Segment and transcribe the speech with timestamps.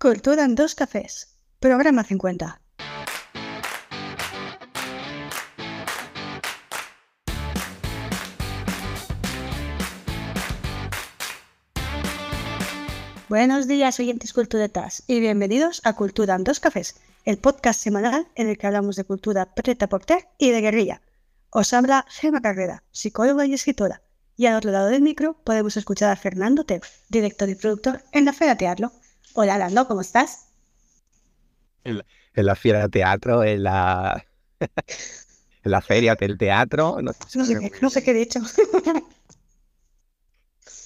[0.00, 1.28] Cultura en dos cafés.
[1.58, 2.58] Programa 50.
[13.28, 16.96] Buenos días, oyentes culturetas, y bienvenidos a Cultura en dos cafés,
[17.26, 20.06] el podcast semanal en el que hablamos de cultura preta por
[20.38, 21.02] y de guerrilla.
[21.50, 24.00] Os habla Gemma Carrera, psicóloga y escritora,
[24.34, 28.24] y al otro lado del micro podemos escuchar a Fernando Tev, director y productor en
[28.24, 28.92] la Feria Teatro.
[29.34, 30.46] Hola, Lando, ¿cómo estás?
[31.84, 32.00] En
[32.34, 34.24] la, Feria de Teatro, en la,
[34.60, 37.00] en la Feria del Teatro.
[37.00, 37.12] No,
[37.90, 38.40] sé, qué he dicho.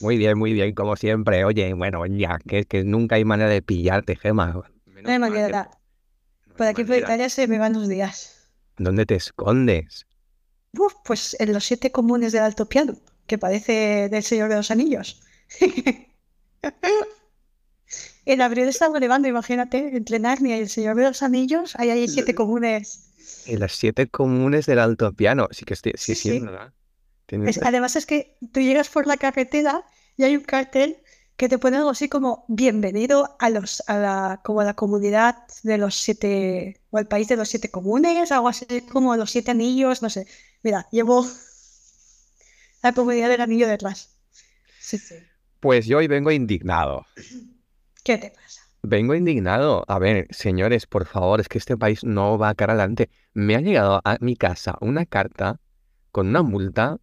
[0.00, 1.44] Muy bien, muy bien, como siempre.
[1.44, 4.48] Oye, bueno, ya, que, que nunca hay manera de pillarte, Gema.
[4.48, 4.64] no
[5.10, 5.70] hay manera.
[6.56, 8.50] Por aquí por Italia se me van los días.
[8.76, 10.06] ¿Dónde te escondes?
[10.76, 14.70] Uf, pues en los siete comunes del Alto Piano que parece del Señor de los
[14.70, 15.20] Anillos.
[18.26, 22.08] en abril estamos nevando, imagínate, entre Narnia y el Señor de los Anillos, hay ahí
[22.08, 23.12] siete comunes.
[23.46, 26.72] En las siete comunes del Alto Piano, sí que estoy, sí, sí, ¿verdad?
[27.62, 29.84] además es que tú llegas por la carretera
[30.16, 30.98] y hay un cartel
[31.36, 35.36] que te pone algo así como bienvenido a los a la como a la comunidad
[35.62, 39.50] de los siete o al país de los siete comunes, algo así como los siete
[39.50, 40.26] anillos, no sé.
[40.62, 41.26] Mira, llevo
[42.82, 44.10] la comunidad del anillo detrás.
[44.78, 45.16] Sí, sí.
[45.60, 47.06] Pues yo hoy vengo indignado.
[48.04, 48.62] ¿Qué te pasa?
[48.82, 49.84] Vengo indignado.
[49.88, 53.10] A ver, señores, por favor, es que este país no va a cara adelante.
[53.32, 55.58] Me ha llegado a mi casa una carta
[56.12, 56.98] con una multa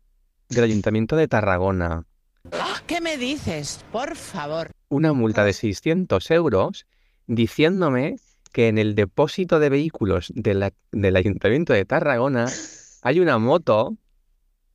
[0.49, 2.05] del Ayuntamiento de Tarragona.
[2.53, 3.83] Ah, ¿Qué me dices?
[3.91, 4.71] Por favor.
[4.89, 6.85] Una multa de 600 euros
[7.27, 8.15] diciéndome
[8.53, 12.47] que en el depósito de vehículos del Ayuntamiento de Tarragona
[13.01, 13.97] hay una moto.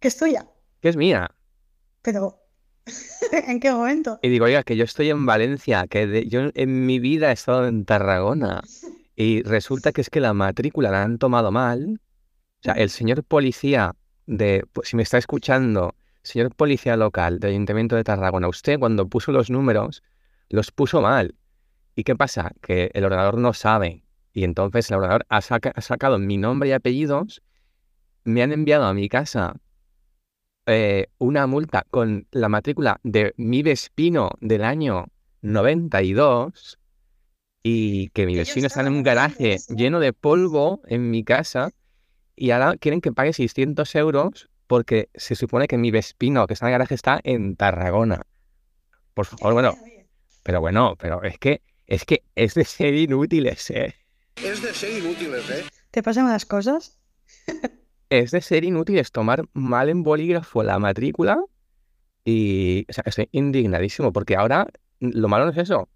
[0.00, 0.46] Que es tuya
[0.80, 1.34] que es mía.
[2.02, 2.45] Pero,
[3.32, 4.18] ¿en qué momento?
[4.22, 7.66] Y digo, oiga, que yo estoy en Valencia, que yo en mi vida he estado
[7.66, 8.62] en Tarragona.
[9.14, 12.00] Y resulta que es que la matrícula la han tomado mal.
[12.60, 13.94] O sea, el señor policía
[14.26, 19.08] de, pues, si me está escuchando, señor policía local del Ayuntamiento de Tarragona, usted cuando
[19.08, 20.02] puso los números,
[20.48, 21.34] los puso mal.
[21.94, 22.52] ¿Y qué pasa?
[22.60, 24.04] Que el ordenador no sabe.
[24.32, 27.42] Y entonces el ordenador ha sacado mi nombre y apellidos,
[28.24, 29.56] me han enviado a mi casa
[30.66, 35.06] eh, una multa con la matrícula de mi Vespino del año
[35.42, 36.78] 92
[37.62, 41.70] y que mi vecino está en un garaje lleno de polvo en mi casa
[42.34, 46.66] y ahora quieren que pague 600 euros porque se supone que mi Vespino que está
[46.66, 48.22] en el garaje está en Tarragona.
[49.14, 49.74] Por favor, bueno,
[50.42, 53.94] pero bueno, pero es que es que es de ser inútiles, ¿eh?
[54.36, 55.64] Es de ser inútiles, ¿eh?
[55.90, 56.98] ¿Te pasan las cosas?
[58.10, 61.38] es de ser inútil es tomar mal en bolígrafo la matrícula
[62.24, 64.66] y o sea, estoy indignadísimo porque ahora
[65.00, 65.88] lo malo no es eso.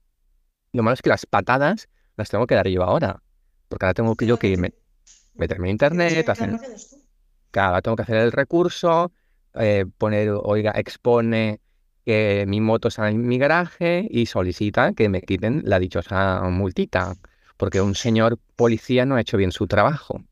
[0.73, 3.23] Lo malo es que las patadas las tengo que dar yo ahora.
[3.69, 4.75] Porque ahora tengo que yo que irme,
[5.35, 6.57] meterme en internet, hacer...
[7.51, 9.13] Claro, tengo que hacer el recurso,
[9.55, 11.61] eh, poner, oiga, expone
[12.05, 17.17] que mi moto está en mi garaje y solicita que me quiten la dichosa multita.
[17.57, 20.23] Porque un señor policía no ha hecho bien su trabajo.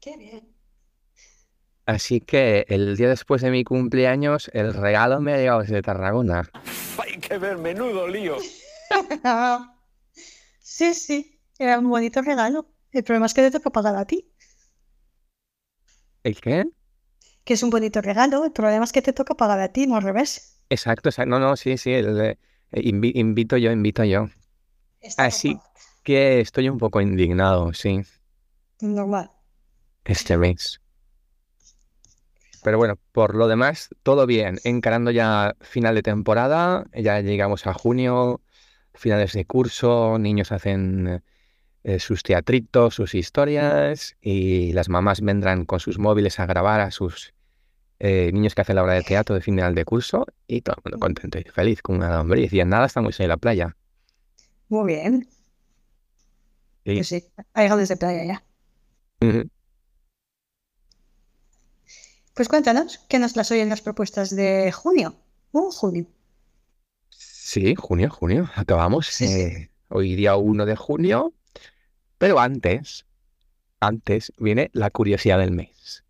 [0.00, 0.45] Qué bien.
[1.86, 6.50] Así que el día después de mi cumpleaños, el regalo me ha llegado desde Tarragona.
[6.98, 8.38] Hay que ver, menudo lío.
[10.58, 12.68] sí, sí, era un bonito regalo.
[12.90, 14.28] El problema es que te toca pagar a ti.
[16.24, 16.64] ¿El qué?
[17.44, 18.44] Que es un bonito regalo.
[18.44, 20.60] El problema es que te toca pagar a ti, no al revés.
[20.68, 21.30] Exacto, exacto.
[21.30, 21.92] No, no, sí, sí.
[21.92, 22.36] Eh,
[22.72, 24.28] invito yo, invito yo.
[25.18, 25.56] Así
[26.02, 28.00] que estoy un poco indignado, sí.
[28.80, 29.30] Normal.
[30.04, 30.80] Este mes.
[32.66, 34.58] Pero bueno, por lo demás, todo bien.
[34.64, 38.40] Encarando ya final de temporada, ya llegamos a junio,
[38.92, 41.22] finales de curso, niños hacen
[41.84, 46.90] eh, sus teatritos, sus historias y las mamás vendrán con sus móviles a grabar a
[46.90, 47.34] sus
[48.00, 50.90] eh, niños que hacen la obra de teatro de final de curso y todo el
[50.90, 52.52] mundo contento y feliz con una lombriz.
[52.52, 53.76] Y en nada estamos en la playa.
[54.68, 55.28] Muy bien.
[56.84, 56.94] Sí.
[56.96, 57.24] Pues sí,
[57.54, 58.42] hay ganas de playa ya.
[62.36, 65.16] Pues cuéntanos, ¿qué nos las oyen las propuestas de junio?
[65.52, 66.04] ¿Un junio?
[67.08, 68.50] Sí, junio, junio.
[68.54, 71.32] Acabamos eh, hoy día 1 de junio.
[72.18, 73.06] Pero antes,
[73.80, 76.04] antes viene la curiosidad del mes.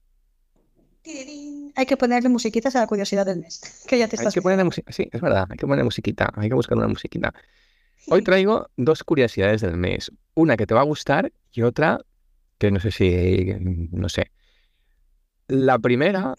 [1.76, 3.84] Hay que ponerle musiquitas a la curiosidad del mes.
[3.86, 5.46] Que ya te estás hay que ponerle Sí, es verdad.
[5.48, 6.32] Hay que ponerle musiquita.
[6.34, 7.32] Hay que buscar una musiquita.
[8.08, 10.10] Hoy traigo dos curiosidades del mes.
[10.34, 12.00] Una que te va a gustar y otra
[12.58, 13.54] que no sé si,
[13.92, 14.32] no sé,
[15.48, 16.34] la primera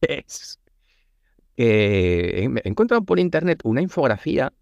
[0.00, 0.58] es
[1.56, 4.52] que he encontrado por internet una infografía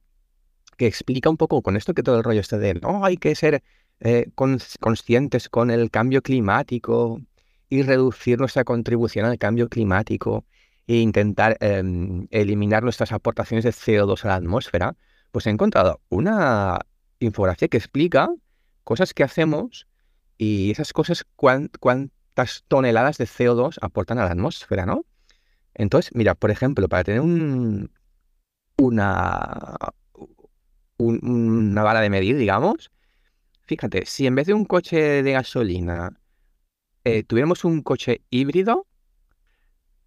[0.79, 3.35] que explica un poco con esto que todo el rollo este de, no, hay que
[3.37, 3.63] ser
[4.01, 7.21] eh, cons- conscientes con el cambio climático
[7.71, 10.47] y reducir nuestra contribución al cambio climático
[10.87, 14.97] e intentar em, eliminar nuestras aportaciones de CO2 a la atmósfera,
[15.33, 16.81] pues he encontrado una
[17.21, 18.31] infografía que explica
[18.85, 19.89] cosas que hacemos
[20.39, 21.71] y esas cosas cuán-
[22.37, 25.05] cuántas toneladas de CO2 aportan a la atmósfera, ¿no?
[25.75, 27.91] Entonces, mira, por ejemplo, para tener un,
[28.79, 29.77] una,
[30.99, 32.91] un- vara de medir, digamos,
[33.67, 36.13] fíjate, si en vez de un coche de gasolina
[37.05, 38.87] eh, tuviéramos un coche híbrido,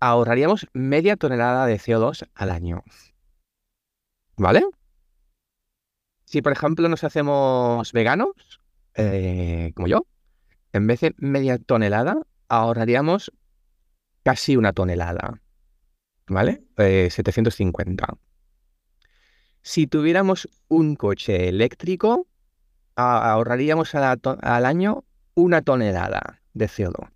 [0.01, 2.83] ahorraríamos media tonelada de CO2 al año.
[4.37, 4.61] ¿Vale?
[6.25, 8.29] Si, por ejemplo, nos hacemos veganos,
[8.95, 10.05] eh, como yo,
[10.73, 12.17] en vez de media tonelada,
[12.47, 13.31] ahorraríamos
[14.23, 15.41] casi una tonelada.
[16.27, 16.63] ¿Vale?
[16.77, 18.17] Eh, 750.
[19.61, 22.27] Si tuviéramos un coche eléctrico,
[22.95, 27.09] ahorraríamos al año una tonelada de CO2.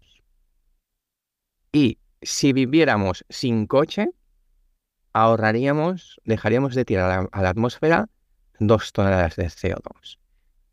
[1.72, 4.10] Y si viviéramos sin coche,
[5.14, 8.10] ahorraríamos, dejaríamos de tirar a la, a la atmósfera
[8.60, 10.20] dos toneladas de CO2.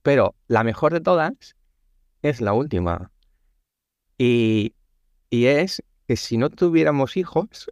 [0.02, 1.56] Pero la mejor de todas
[2.22, 3.10] es la última.
[4.18, 4.74] Y,
[5.30, 7.70] y es que si no tuviéramos hijos,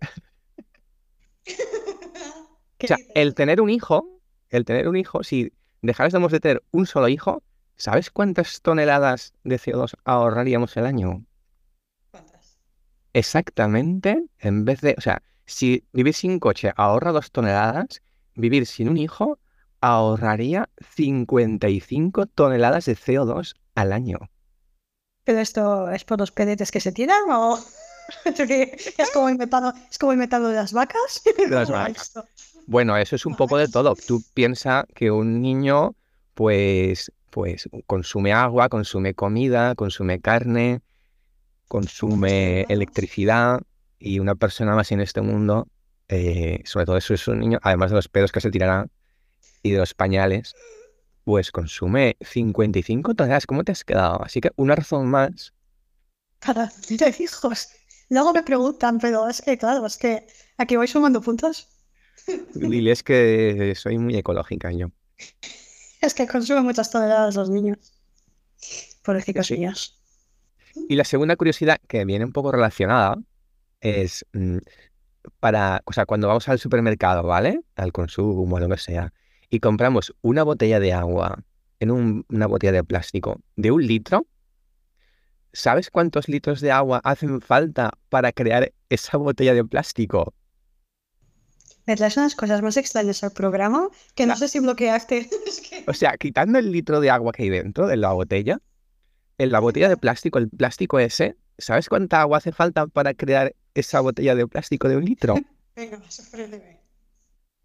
[2.79, 5.53] ¿Qué o sea, el tener un hijo, el tener un hijo, si
[5.83, 7.43] dejáramos de tener un solo hijo,
[7.77, 11.25] ¿sabes cuántas toneladas de CO2 ahorraríamos al año?
[12.11, 12.59] ¿Cuántas?
[13.13, 18.03] Exactamente, en vez de, o sea, si vivir sin coche ahorra dos toneladas,
[18.35, 19.39] vivir sin un hijo
[19.81, 24.19] ahorraría 55 toneladas de CO2 al año.
[25.29, 27.59] ¿Pero esto es por los pedetes que se tiran o
[28.25, 31.23] es como metano, es como metano de las vacas?
[32.67, 33.95] Bueno, eso es un poco de todo.
[33.95, 35.95] Tú piensas que un niño,
[36.33, 40.81] pues, pues consume agua, consume comida, consume carne,
[41.67, 43.61] consume electricidad
[43.99, 45.69] y una persona más en este mundo,
[46.09, 48.87] eh, sobre todo eso es un niño, además de los pedos que se tirará
[49.63, 50.55] y de los pañales,
[51.29, 53.45] pues consume 55 toneladas.
[53.45, 54.25] ¿Cómo te has quedado?
[54.25, 55.53] Así que una razón más.
[56.41, 57.69] Para tener hijos.
[58.09, 60.27] Luego me preguntan, pero es que claro, es que
[60.57, 61.69] aquí voy sumando puntos.
[62.55, 64.87] Diles que soy muy ecológica yo.
[66.01, 67.77] Es que consumen muchas toneladas los niños.
[69.05, 69.55] Pobrecitos Sí.
[69.59, 70.01] niños.
[70.89, 73.19] Y la segunda curiosidad que viene un poco relacionada
[73.83, 74.57] es mm,
[75.41, 77.61] para, o sea, cuando vamos al supermercado, ¿vale?
[77.77, 79.13] Al consumo, a lo que sea,
[79.51, 81.45] y compramos una botella de agua
[81.81, 84.27] en un- una botella de plástico de un litro,
[85.53, 90.35] ¿sabes cuántos litros de agua hacen falta para crear esa botella de plástico?
[91.87, 95.29] Me traes unas cosas más extrañas al programa que no sé si bloqueaste.
[95.87, 98.61] O sea, quitando el litro de agua que hay dentro de la botella,
[99.39, 103.55] en la botella de plástico, el plástico ese, ¿sabes cuánta agua hace falta para crear
[103.75, 105.35] esa botella de plástico de un litro?
[105.77, 106.81] Venga, sorpréndeme.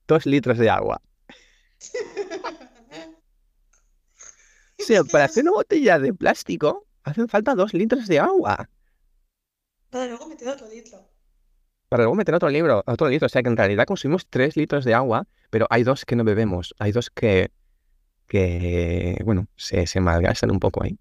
[0.08, 1.02] Dos litros de agua.
[4.80, 8.70] O sea, para hacer una botella de plástico hacen falta dos litros de agua.
[9.90, 11.08] Para luego meter otro litro.
[11.90, 13.28] Para luego meter otro libro, otro litro.
[13.28, 16.24] O sea que en realidad consumimos tres litros de agua, pero hay dos que no
[16.24, 16.74] bebemos.
[16.80, 17.52] Hay dos que,
[18.28, 20.98] que bueno, se, se malgastan un poco ahí.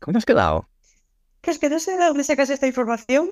[0.00, 0.68] ¿Cómo te has quedado?
[1.40, 3.30] Que es que no sé de dónde sacas esta información.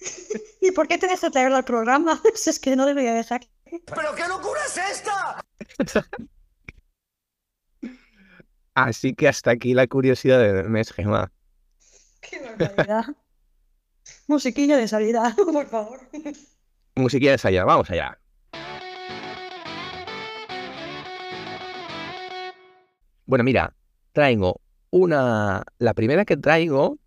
[0.60, 2.20] ¿Y por qué te dejas traerlo al programa?
[2.46, 3.42] Es que no debería dejar.
[3.70, 5.44] ¿Pero qué locura es esta?
[8.74, 11.30] Así que hasta aquí la curiosidad del mes, Gemma.
[12.20, 13.04] Qué barbaridad.
[14.26, 16.00] Musiquilla de salida, por favor.
[16.94, 18.18] Musiquilla de allá, vamos allá.
[23.26, 23.74] Bueno, mira,
[24.12, 24.60] traigo
[24.90, 25.64] una.
[25.78, 26.98] La primera que traigo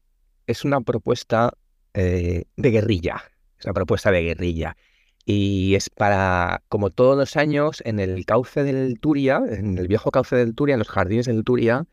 [0.48, 1.54] es una propuesta
[1.94, 3.22] eh, de guerrilla.
[3.60, 4.76] Es una propuesta de guerrilla.
[5.26, 10.12] Y es para, como todos los años, en el cauce del Turia, en el viejo
[10.12, 11.86] cauce del Turia, en los jardines del Turia,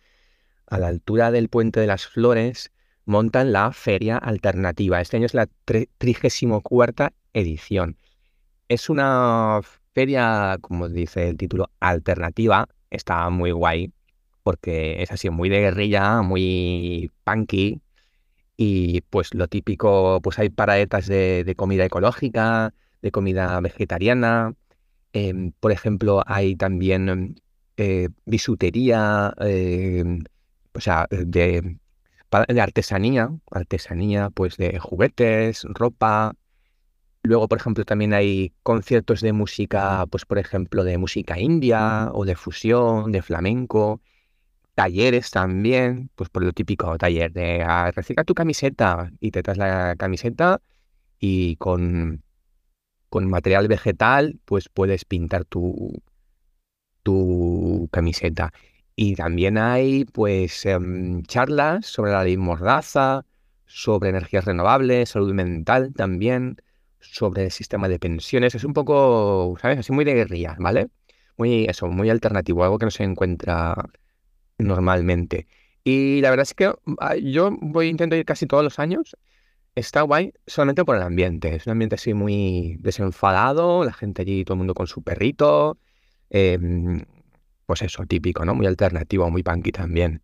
[0.67, 2.73] a la altura del Puente de las Flores,
[3.05, 5.01] montan la Feria Alternativa.
[5.01, 5.49] Este año es la
[5.99, 7.97] trigésimo cuarta edición.
[8.69, 9.61] Es una
[9.95, 12.69] feria, como dice el título, alternativa.
[12.91, 13.93] Está muy guay
[14.43, 17.81] porque es así, muy de guerrilla, muy punky.
[18.57, 24.55] Y pues lo típico, pues hay paradetas de, de comida ecológica, de comida vegetariana.
[25.13, 27.41] Eh, por ejemplo, hay también
[27.77, 30.05] eh, bisutería, eh,
[30.75, 31.79] o sea, de,
[32.49, 36.35] de artesanía, artesanía, pues de juguetes, ropa.
[37.23, 42.25] Luego, por ejemplo, también hay conciertos de música, pues por ejemplo, de música india o
[42.25, 44.01] de fusión, de flamenco.
[44.75, 49.59] Talleres también, pues por lo típico, taller de ah, recicla tu camiseta y te traes
[49.59, 50.63] la camiseta
[51.19, 52.23] y con,
[53.11, 56.03] con material vegetal, pues puedes pintar tu,
[57.03, 58.53] tu camiseta.
[58.97, 63.25] Y también hay pues em, charlas sobre la ley Mordaza,
[63.67, 66.57] sobre energías renovables, salud mental también,
[67.01, 68.55] sobre el sistema de pensiones.
[68.55, 69.79] Es un poco, ¿sabes?
[69.79, 70.89] Así muy de guerrilla, ¿vale?
[71.37, 73.75] Muy eso, muy alternativo, algo que no se encuentra
[74.59, 75.49] normalmente.
[75.85, 79.17] Y la verdad es que ah, yo voy intento ir casi todos los años.
[79.75, 81.55] Está guay solamente por el ambiente.
[81.55, 85.79] Es un ambiente así muy desenfadado, la gente allí, todo el mundo con su perrito.
[86.31, 87.05] Em,
[87.67, 88.55] pues eso, típico, ¿no?
[88.55, 90.23] Muy alternativo, muy punky también.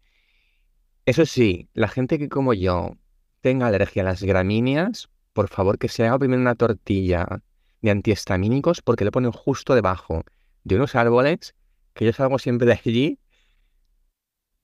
[1.06, 2.96] Eso sí, la gente que como yo
[3.40, 7.42] tenga alergia a las gramíneas, por favor que se haga primero una tortilla
[7.80, 10.24] de antihistamínicos porque le ponen justo debajo
[10.64, 11.54] de unos árboles
[11.94, 13.18] que yo salgo siempre de allí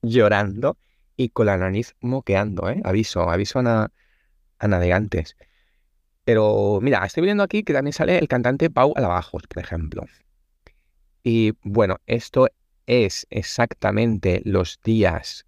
[0.01, 0.77] llorando
[1.15, 2.81] y con la nariz moqueando, ¿eh?
[2.83, 3.61] Aviso, aviso
[4.63, 5.35] a, navegantes.
[6.23, 10.05] Pero mira, estoy viendo aquí que también sale el cantante Pau Alabajos, por ejemplo.
[11.23, 12.47] Y bueno, esto
[12.85, 15.45] es exactamente los días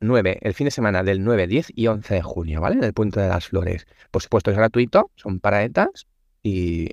[0.00, 2.76] 9, el fin de semana del 9, 10 y 11 de junio, ¿vale?
[2.76, 3.86] En el Punto de las Flores.
[4.10, 6.06] Por supuesto, es gratuito, son paraetas
[6.42, 6.84] y,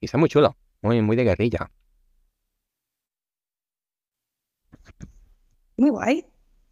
[0.00, 1.70] y está muy chulo, muy, muy de guerrilla.
[5.76, 6.24] Muy guay.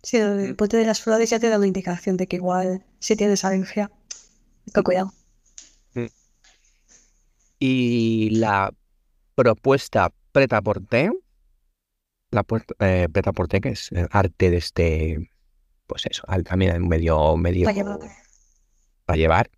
[0.03, 3.15] Si el Punto de las Flores ya te da una indicación de que igual si
[3.15, 3.91] tienes alergia,
[4.75, 5.13] con cuidado.
[5.95, 6.07] Mm.
[7.61, 8.75] Y la
[9.37, 11.11] propuesta preta por té,
[12.33, 12.45] la
[12.81, 15.31] eh, preta por té, que es el arte de este,
[15.87, 17.99] pues eso, también medio, medio Para llevar.
[19.05, 19.51] para llevar.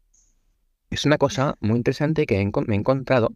[0.91, 2.35] Es una cosa muy interesante que
[2.67, 3.35] me he encontrado,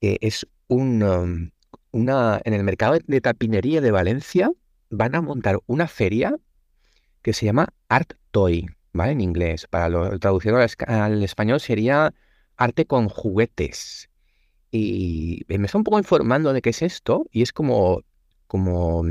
[0.00, 1.50] que es un, um,
[1.90, 4.50] una, en el mercado de tapinería de Valencia
[4.90, 6.36] van a montar una feria
[7.22, 9.12] que se llama Art Toy, ¿vale?
[9.12, 9.66] En inglés.
[9.66, 12.14] Para lo traducido al, español sería
[12.56, 14.08] arte con juguetes.
[14.70, 18.02] Y me está un poco informando de qué es esto y es como,
[18.46, 19.02] como,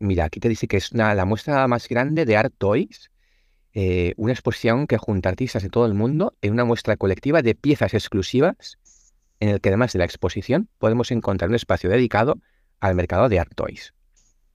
[0.00, 3.10] mira, aquí te dice que es la muestra más grande de Art Toys,
[3.74, 7.54] eh, una exposición que junta artistas de todo el mundo en una muestra colectiva de
[7.54, 8.78] piezas exclusivas
[9.40, 12.38] en el que además de la exposición podemos encontrar un espacio dedicado
[12.80, 13.94] al mercado de Art Toys.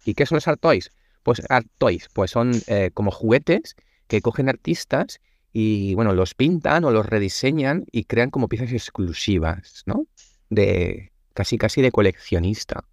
[0.07, 0.89] ¿Y qué son los Art Toys?
[1.21, 3.75] Pues Art Toys, pues son eh, como juguetes
[4.07, 5.19] que cogen artistas
[5.51, 10.07] y bueno, los pintan o los rediseñan y crean como piezas exclusivas, ¿no?
[10.49, 12.85] De casi casi de coleccionista.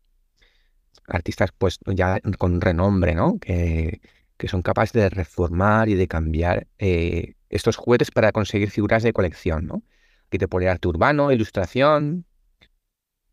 [1.07, 3.39] Artistas pues ya con renombre, ¿no?
[3.39, 4.01] Que,
[4.37, 9.13] que son capaces de reformar y de cambiar eh, estos juguetes para conseguir figuras de
[9.13, 9.85] colección, ¿no?
[10.27, 12.25] Aquí te pone arte urbano, ilustración.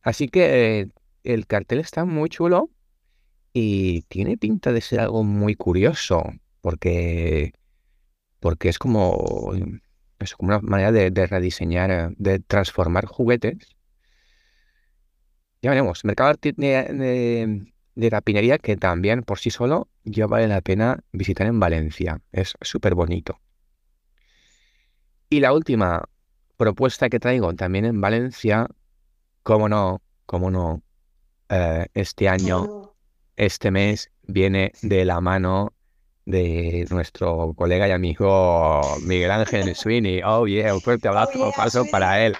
[0.03, 0.89] Así que eh,
[1.23, 2.69] el cartel está muy chulo
[3.53, 6.23] y tiene pinta de ser algo muy curioso,
[6.61, 7.53] porque,
[8.39, 9.53] porque es como,
[10.19, 13.57] es como una manera de, rediseñar, eh, de transformar juguetes.
[15.61, 21.03] Ya veremos, mercado de- de tapinería que también por sí solo ya vale la pena
[21.11, 22.21] visitar en Valencia.
[22.31, 23.39] Es súper bonito.
[25.29, 26.09] Y la última
[26.57, 28.67] propuesta que traigo también en Valencia,
[29.43, 30.83] cómo no, cómo no,
[31.49, 32.80] eh, este año
[33.41, 35.73] este mes viene de la mano
[36.25, 40.21] de nuestro colega y amigo Miguel Ángel Sweeney.
[40.23, 42.37] Oh, yeah, un fuerte abrazo Oh, yeah, paso para él.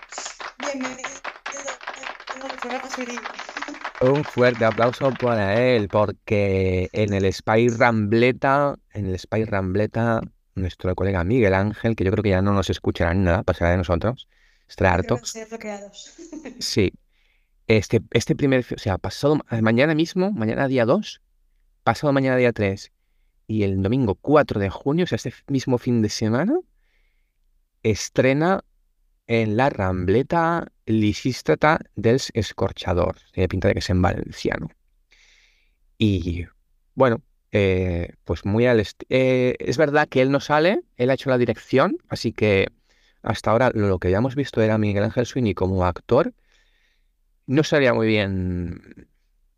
[0.60, 1.10] Bienvenido.
[4.02, 10.22] Un fuerte aplauso para él, porque en el Spy Rambleta, en el Spy Rambleta,
[10.54, 13.72] nuestro colega Miguel Ángel, que yo creo que ya no nos escuchará ni nada, pasará
[13.72, 14.28] de nosotros,
[14.68, 15.20] estará harto.
[16.60, 16.94] Sí.
[17.68, 21.22] Este, este primer, o sea, pasado ma- mañana mismo, mañana día 2,
[21.84, 22.92] pasado mañana día 3
[23.48, 26.54] y el domingo 4 de junio, o sea, este mismo fin de semana,
[27.84, 28.64] estrena
[29.28, 33.32] en la Rambleta Lisístrata dels Escorchadors.
[33.34, 34.70] Tiene pinta de que es en valenciano.
[35.98, 36.46] Y
[36.96, 41.30] bueno, eh, pues muy al eh, es verdad que él no sale, él ha hecho
[41.30, 42.68] la dirección, así que
[43.22, 46.34] hasta ahora lo que habíamos visto era Miguel Ángel Sweeney como actor.
[47.48, 49.08] No sabía muy bien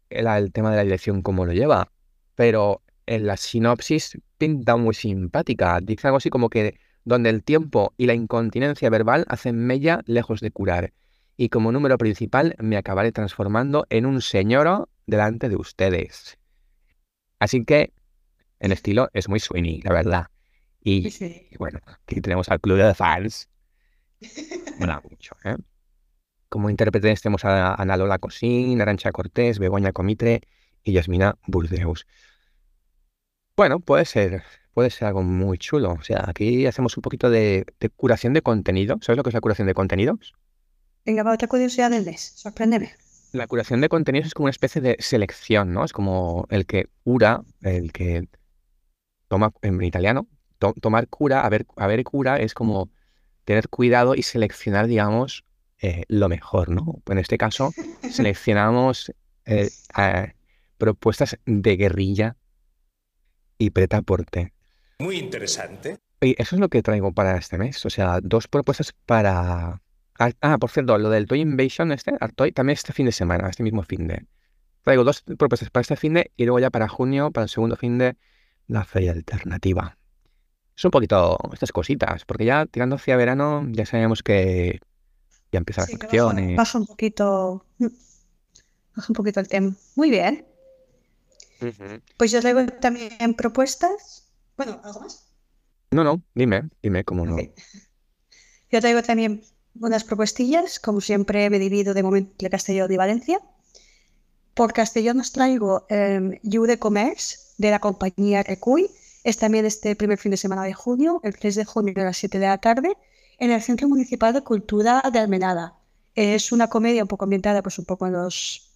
[0.10, 1.92] el, el tema de la dirección cómo lo lleva,
[2.36, 5.80] pero en la sinopsis pinta muy simpática.
[5.82, 10.40] Dice algo así como que donde el tiempo y la incontinencia verbal hacen mella lejos
[10.40, 10.94] de curar.
[11.36, 16.38] Y como número principal me acabaré transformando en un señoro delante de ustedes.
[17.40, 17.94] Así que
[18.60, 20.28] el estilo es muy Sweeney, la verdad.
[20.82, 21.48] Y, Sí.
[21.52, 23.50] y bueno, aquí tenemos al club de fans.
[24.80, 25.56] Mola mucho, ¿eh?
[26.54, 30.42] Como intérpretes tenemos a Ana Lola Cosín, Arancha Cortés, Begoña Comitre
[30.84, 32.06] y Yasmina Burdeus.
[33.58, 34.44] Bueno, puede ser,
[34.76, 35.94] puede ser algo muy chulo.
[35.94, 39.00] O sea, aquí hacemos un poquito de, de curación de contenido.
[39.02, 40.36] ¿Sabes lo que es la curación de contenidos?
[41.04, 42.34] Venga, va otra curiosidad del mes.
[42.36, 42.92] Sorpréndeme.
[43.32, 45.84] La curación de contenidos es como una especie de selección, ¿no?
[45.84, 48.28] Es como el que cura, el que
[49.28, 50.28] toma, en italiano,
[50.60, 52.92] to- tomar cura, haber, haber cura es como
[53.44, 55.46] tener cuidado y seleccionar, digamos,
[55.84, 57.02] eh, lo mejor, ¿no?
[57.10, 57.74] En este caso,
[58.10, 59.12] seleccionamos
[59.46, 60.34] eh, eh,
[60.78, 62.38] propuestas de guerrilla
[63.58, 64.54] y pretaporte.
[65.00, 66.00] Muy interesante.
[66.22, 67.86] Y eso es lo que traigo para este mes.
[67.86, 69.82] O sea, dos propuestas para.
[70.20, 73.50] Ah, ah, por cierto, lo del Toy Invasion, este, Artoy, también este fin de semana,
[73.50, 74.26] este mismo fin de.
[74.84, 77.76] Traigo dos propuestas para este fin de y luego ya para junio, para el segundo
[77.76, 78.16] fin de,
[78.68, 79.98] la feria alternativa.
[80.76, 84.80] Es un poquito estas cositas, porque ya tirando hacia verano ya sabemos que
[85.54, 86.58] ya empiezan Sí, las que baja, vacaciones.
[86.58, 87.66] baja un poquito.
[87.80, 89.74] Baja un poquito el tema.
[89.96, 90.46] Muy bien.
[92.18, 94.26] Pues yo traigo también propuestas.
[94.58, 95.26] Bueno, ¿algo más?
[95.92, 97.38] No, no, dime, dime cómo no.
[98.72, 99.42] Yo traigo también
[99.80, 100.80] unas propuestillas.
[100.80, 103.40] Como siempre, me divido de momento entre Castellón y Valencia.
[104.54, 108.90] Por Castellón os traigo eh, You de Commerce de la compañía Recuy.
[109.24, 112.18] Es también este primer fin de semana de junio, el 3 de junio a las
[112.18, 112.98] 7 de la tarde,
[113.44, 115.68] en el Centro Municipal de Cultura de Almenada.
[116.16, 118.72] Es una comedia un poco ambientada, pues un poco en los,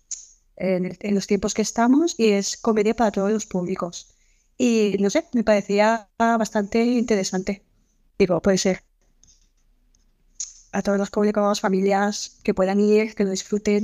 [0.57, 3.95] en, el- en los tiempos que estamos y es comedia para todos los públicos.
[4.57, 7.63] Y no sé, me parecía bastante interesante.
[8.19, 8.83] Digo, puede ser
[10.71, 13.83] a todos los públicos, familias que puedan ir, que lo disfruten.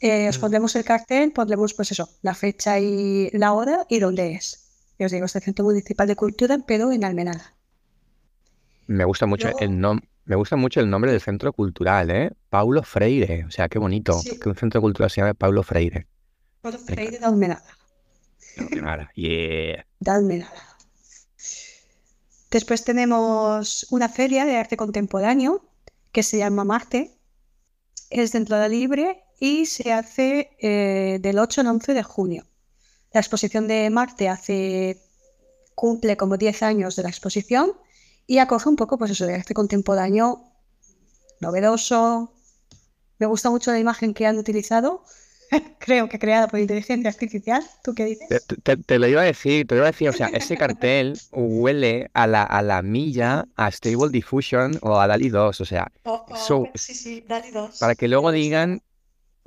[0.00, 4.24] Eh, os pondremos el cartel, pondremos pues eso, la fecha y la hora y dónde
[4.34, 4.46] es.
[4.98, 7.54] Y os digo, es el Centro Municipal de Cultura, pero en Almenada.
[8.90, 12.32] Me gusta mucho Luego- el nom- me gusta mucho el nombre del centro cultural, ¿eh?
[12.48, 13.44] Paulo Freire.
[13.44, 14.38] O sea, qué bonito Sí.
[14.40, 16.08] que un centro cultural se llame Paulo Freire.
[16.60, 17.62] Puedo Freire de Almenada.
[18.82, 19.86] Nada, yeah.
[20.00, 20.44] de.
[22.50, 25.64] Después tenemos una feria de arte contemporáneo
[26.10, 27.12] que se llama Marte.
[28.10, 32.44] Es de entrada libre y se hace eh, del 8 al 11 de junio.
[33.12, 35.00] La exposición de Marte hace,
[35.76, 37.72] cumple como 10 años de la exposición
[38.30, 40.26] y acoge un poco pues eso de arte contemporáneo
[41.40, 42.32] novedoso.
[43.18, 45.02] Me gusta mucho la imagen que han utilizado.
[45.80, 47.62] Creo que creada por inteligencia artificial.
[47.82, 48.46] ¿Tú qué dices?
[48.46, 50.56] Te, te- te lo iba a decir, te lo iba a decir, o sea, ese
[50.56, 55.64] cartel huele a la, a la milla, a Stable Diffusion o a DALI 2, o
[55.64, 57.78] sea, Oh, oh, So- sí, sí, Dali 2.
[57.80, 58.80] para que luego digan,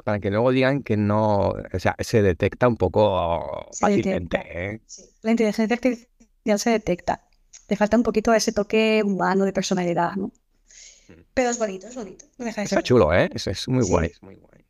[0.04, 4.60] para que luego digan que no, o sea, se detecta un poco Se fácilmente, detecta.
[4.60, 4.82] ¿eh?
[4.86, 7.22] Sí, La inteligencia artificial se detecta.
[7.70, 10.32] Le falta un poquito ese toque humano de personalidad, ¿no?
[11.34, 12.26] Pero es bonito, es bonito.
[12.38, 12.84] No deja de Está ser.
[12.84, 13.30] chulo, ¿eh?
[13.34, 13.90] Es, es muy Sí.
[13.92, 14.66] guay, es muy guay.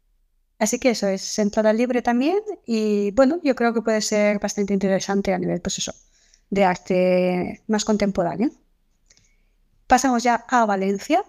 [0.60, 2.40] Así que eso es entrada libre también.
[2.66, 5.94] Y bueno, yo creo que puede ser bastante interesante a nivel, pues eso,
[6.50, 8.50] de arte más contemporáneo.
[9.88, 11.24] Pasamos ya a Valencia.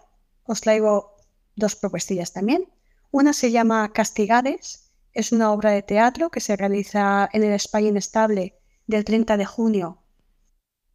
[0.44, 1.16] Os traigo
[1.56, 2.68] dos propuestillas también.
[3.10, 4.90] Una se llama Castigades.
[5.12, 9.44] Es una obra de teatro que se realiza en el España Inestable del 30 de
[9.46, 10.02] junio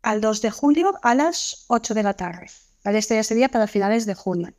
[0.02, 2.48] al 2 de julio a las 8 de la tarde.
[2.84, 3.00] ¿Vale?
[3.00, 4.54] Este ya sería para finales de junio,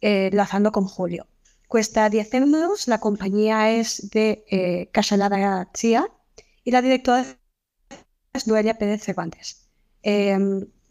[0.00, 0.30] eh,
[0.72, 1.26] con julio.
[1.68, 6.06] Cuesta 10 euros, la compañía es de eh, Casalada García
[6.64, 7.24] y la directora
[8.34, 9.62] es Noelia Pérez Cervantes.
[10.02, 10.36] Eh,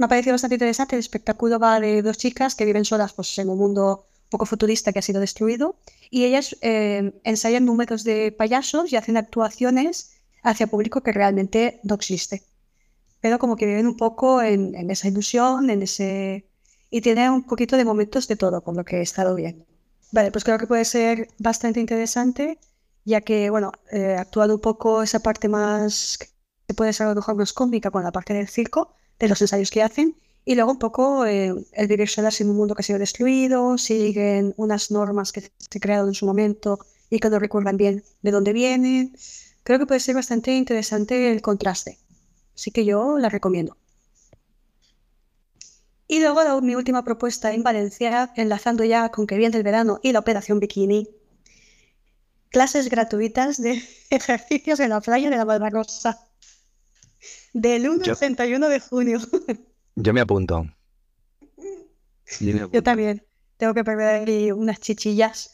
[0.02, 0.96] me ha parecido bastante interesante.
[0.96, 4.48] El espectáculo va de dos chicas que viven solas pues, en un mundo un poco
[4.48, 5.76] futurista que ha sido destruido
[6.10, 11.94] y ellas eh, ensayan números de payasos y hacen actuaciones hacia público que realmente no
[11.94, 12.42] existe.
[13.22, 16.48] Pero como que viven un poco en, en esa ilusión, en ese...
[16.90, 19.66] Y tiene un poquito de momentos de todo, por lo que he estado viendo.
[20.12, 22.60] Vale, pues creo que puede ser bastante interesante,
[23.06, 26.18] ya que, bueno, eh, actuando un poco esa parte más,
[26.68, 29.42] que puede ser a lo mejor más cómica con la parte del circo, de los
[29.42, 32.84] ensayos que hacen, y luego un poco eh, el solas en un mundo que ha
[32.84, 36.80] sido destruido, siguen unas normas que se crearon en su momento
[37.10, 39.16] y que no recuerdan bien de dónde vienen.
[39.64, 42.00] Creo que puede ser bastante interesante el contraste,
[42.56, 43.78] así que yo la recomiendo.
[46.08, 50.00] Y luego la- mi última propuesta en Valencia, enlazando ya con que viene el verano
[50.04, 51.08] y la operación bikini,
[52.50, 56.28] clases gratuitas de ejercicios en la playa de la Barbarosa.
[57.54, 59.20] Del 1 Yo- al 31 de junio.
[59.96, 60.66] Yo me apunto.
[62.40, 62.84] Yo me Yo apunto.
[62.84, 63.26] también
[63.58, 65.54] tengo que perder ahí unas chichillas.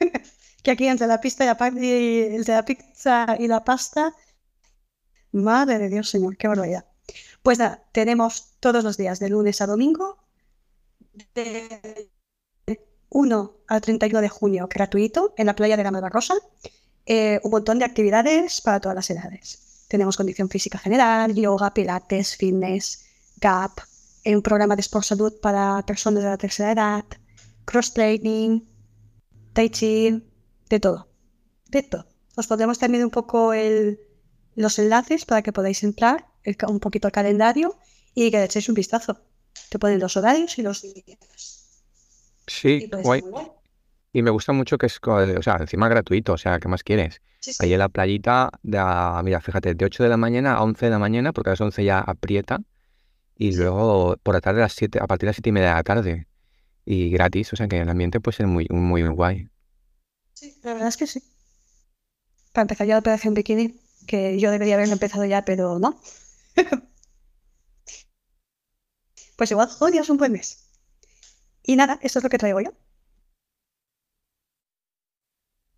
[0.62, 4.14] que aquí entre la pista y entre la pizza y la pasta.
[5.32, 6.84] Madre de Dios, señor, qué barbaridad.
[7.42, 10.18] Pues nada, tenemos todos los días, de lunes a domingo,
[11.34, 12.10] de
[13.08, 16.34] 1 al 31 de junio gratuito en la playa de la Malvarrosa.
[17.04, 19.86] Eh, un montón de actividades para todas las edades.
[19.88, 23.04] Tenemos condición física general, yoga, pilates, fitness,
[23.40, 23.80] GAP,
[24.24, 27.04] un programa de Sport Salud para personas de la tercera edad,
[27.64, 28.60] cross training,
[29.52, 30.22] tai chi,
[30.70, 31.08] de todo.
[31.68, 32.06] De todo.
[32.36, 34.00] Os pondremos también un poco el,
[34.54, 37.76] los enlaces para que podáis entrar, el un poquito el calendario
[38.14, 39.20] y que le echéis un vistazo.
[39.68, 41.62] Te ponen los horarios y los días.
[42.46, 43.22] Sí, Y ser guay.
[44.12, 47.22] Y me gusta mucho que es, o sea, encima gratuito, o sea, ¿qué más quieres?
[47.40, 47.58] Sí, sí.
[47.60, 48.78] Ahí en la playita, de
[49.24, 51.60] mira, fíjate, de 8 de la mañana a 11 de la mañana, porque a las
[51.60, 52.60] 11 ya aprieta,
[53.38, 55.68] y luego por la tarde a las 7, a partir de las 7 y media
[55.68, 56.26] de la tarde,
[56.84, 59.48] y gratis, o sea que el ambiente puede ser muy, muy guay.
[60.34, 61.22] Sí, la verdad es que sí.
[62.52, 65.98] Para empezar ya la operación bikini, que yo debería haber empezado ya, pero no.
[69.36, 70.70] Pues igual, junio es un buen mes.
[71.64, 72.72] Y nada, eso es lo que traigo yo.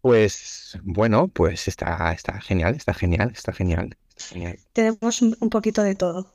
[0.00, 4.58] Pues bueno, pues está, está genial, está genial, está genial, está genial.
[4.72, 6.34] Tenemos un, un poquito de todo.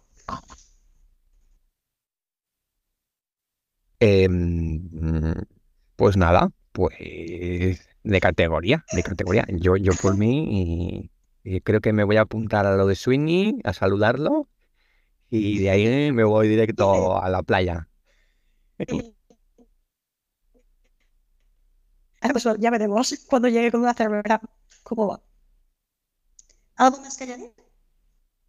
[4.00, 5.34] Em,
[5.96, 6.94] pues nada, pues
[8.04, 9.46] de categoría, de categoría.
[9.50, 11.10] Yo, yo por mí,
[11.50, 14.50] y, y creo que me voy a apuntar a lo de Sweeney, a saludarlo,
[15.30, 17.90] y de ahí me voy directo a la playa.
[22.22, 24.42] Ah, Pues ya veremos cuando llegue con una cerveza
[24.84, 25.22] cómo va.
[26.76, 27.52] ¿Algo más que añadir?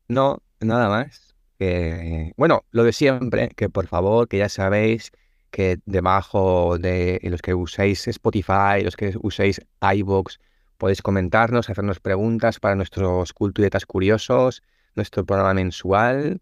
[0.09, 1.35] No, nada más.
[1.59, 5.13] Que, bueno, lo de siempre, que por favor, que ya sabéis
[5.51, 10.39] que debajo de los que uséis Spotify, los que uséis iVoox,
[10.81, 14.63] podéis comentarnos, hacernos preguntas para nuestros culturetas curiosos,
[14.97, 16.41] nuestro programa mensual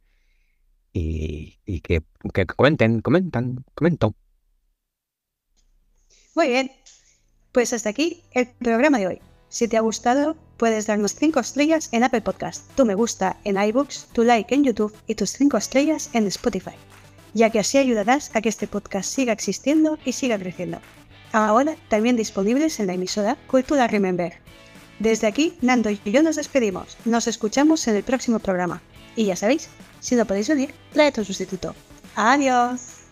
[0.93, 2.03] y, que
[2.47, 4.15] comenten, comentan, comento.
[6.35, 6.71] Muy bien.
[7.53, 9.21] Pues hasta aquí el programa de hoy.
[9.49, 13.61] Si te ha gustado, puedes darnos 5 estrellas en Apple Podcast, tu me gusta en
[13.61, 16.77] iBooks, tu like en YouTube y tus 5 estrellas en Spotify,
[17.35, 20.81] ya que así ayudarás a que este podcast siga existiendo y siga creciendo.
[21.33, 24.35] Ahora también disponibles en la emisora Cultura Remember.
[24.99, 26.97] Desde aquí, Nando y yo nos despedimos.
[27.05, 28.81] Nos escuchamos en el próximo programa.
[29.15, 29.69] Y ya sabéis,
[30.01, 31.75] si no podéis venir, trae tu sustituto.
[32.17, 33.03] Adiós.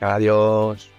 [0.00, 0.91] Adiós.